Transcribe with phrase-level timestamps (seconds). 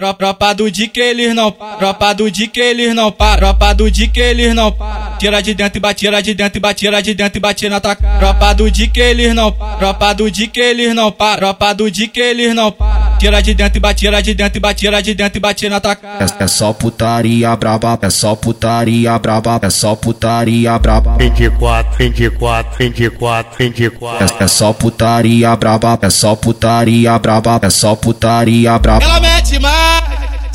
[0.00, 4.06] Tropa do de que eles não Tropa do de que eles não Tropa do de
[4.06, 4.72] que eles não
[5.18, 7.68] Tira de dentro e bate, tira de dentro e bate, tira de dentro e bate
[7.68, 11.74] na tua Tropa do de que eles não Tropa do de que eles não Tropa
[11.74, 12.72] do de que eles não
[13.18, 15.68] Tira de dentro e bate, tira de dentro e bate, tira de dentro e bate
[15.68, 21.16] na tua É, é só putaria braba, é só putaria braba, é só putaria braba.
[21.18, 24.24] 24, 24, 24, 24.
[24.24, 29.27] É, é só putaria braba, é só putaria braba, é só putaria braba.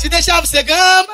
[0.04, 1.06] Se deixar você gama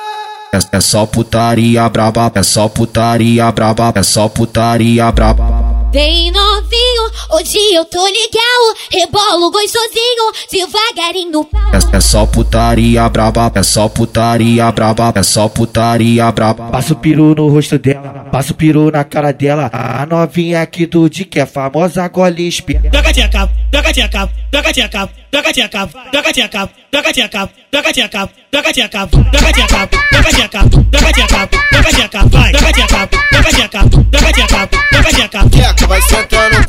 [0.53, 5.87] É, é só putaria braba, é só putaria braba, é só putaria braba.
[5.93, 8.75] Bem novinho, hoje eu tô legal.
[8.91, 11.61] Rebolo gostosinho, devagarinho no pau.
[11.71, 16.69] É, é só putaria braba, é só putaria braba, é só putaria braba.
[16.69, 19.69] Passa o peru no rosto dela, passa o peru na cara dela.
[19.73, 22.81] A novinha aqui do Dick é famosa golinha espia.
[22.93, 26.71] Joga tia cabo, joga tia cabo, joga tia cabo, joga tia cabo, joga tia cabo,
[26.93, 30.85] joga tia cabo, joga tia cabo, joga tia cabo, joga tia cabo, joga tia cabo,
[30.91, 34.47] joga tia cabo, joga tia cabo, vai, joga tia cabo, joga tia cabo, joga tia
[34.47, 36.67] cabo, joga tia cabo, Queca vai sentando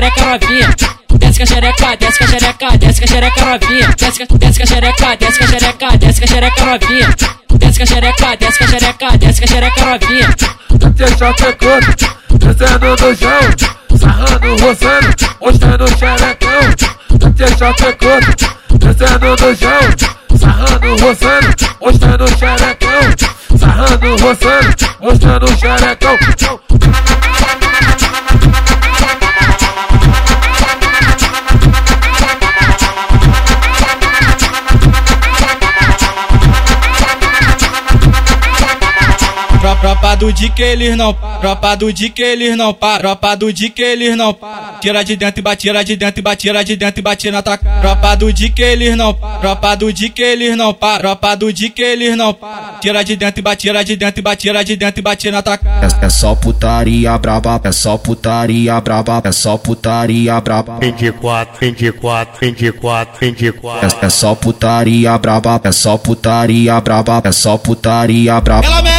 [0.00, 0.74] xereca, novinha.
[1.18, 3.94] Desce a xereca, desce a xereca, desce a xereca novinha.
[3.98, 7.16] Desce com a xereca, desce a xereca, desce a xereca novinha.
[7.58, 10.36] Desce a xereca, desce a xereca, desce a xereca novinha.
[10.94, 11.86] Deixa pecando,
[12.38, 16.60] descendo no chão, sarrando, roçando, mostrando o xerecão.
[17.34, 18.36] Deixa pecando,
[18.78, 23.00] descendo no chão, sarrando, roçando, mostrando o xerecão.
[23.58, 26.16] Sarrando, roçando, mostrando o xerecão.
[40.20, 43.82] Do de que eles não Tropa do de que eles não Tropa do de que
[43.82, 44.36] eles não
[44.78, 47.30] Tira de dentro e bate, tira de dentro e bate, tira de dentro e bate
[47.30, 51.34] na tua Tropa do de que eles não Tropa do de que eles não Tropa
[51.34, 52.36] do de que eles não
[52.82, 55.30] Tira de dentro e bate, tira de dentro e bate, tira de dentro e bate
[55.30, 60.78] na tua É, é só putaria braba, é só putaria braba, é só putaria braba.
[60.80, 63.86] 24, 24, 24, 24.
[63.86, 68.89] É, é só putaria braba, é só putaria braba, é só putaria braba.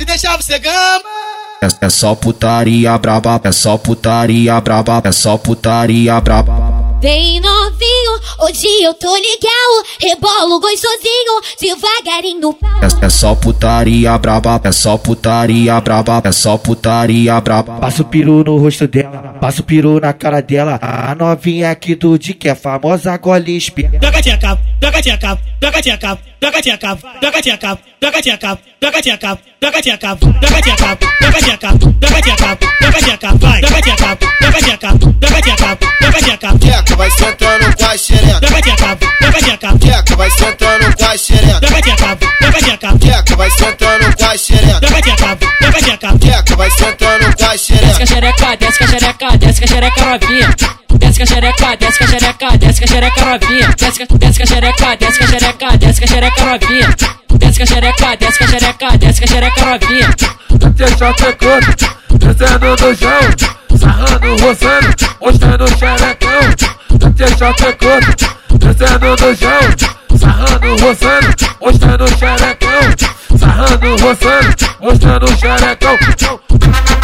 [0.00, 1.02] Se deixar você gama
[1.62, 6.54] É, é só putaria braba, é só putaria braba, é só putaria braba.
[7.02, 7.49] Bem novinho,
[8.38, 9.84] hoje eu tô legal.
[10.00, 12.70] Rebolo gostosinho, devagarinho pau.
[13.02, 17.78] É, é só putaria braba, é só putaria braba, é só putaria braba.
[17.80, 20.78] Passa o peru no rosto dela, passa o peru na cara dela.
[20.80, 23.90] A novinha aqui do Dick é famosa golinha espia.
[24.02, 27.80] Joga tia cabo, joga tia cabo, joga tia cabo, joga tia cabo, joga tia cabo,
[28.02, 31.78] joga tia cabo, joga tia cabo, joga tia cabo, joga tia cabo, joga tia cabo,
[32.00, 32.19] joga tia cabo,
[49.80, 50.54] xereca, novinha.
[50.98, 53.74] Desce a xereca, desce a xereca, desce a xereca novinha.
[53.78, 56.96] Desce com a xereca, desce a xereca, desce a xereca novinha.
[57.38, 60.14] Desce a xereca, desce a xereca, desce a xereca novinha.
[60.74, 61.66] Deixa pecando,
[62.18, 66.40] descendo no chão, sarrando, roçando, mostrando o xerecão.
[67.14, 68.16] Deixa pecando,
[68.58, 72.80] descendo no chão, sarrando, roçando, mostrando o xerecão.
[73.38, 76.99] Sarrando, roçando, mostrando o xerecão.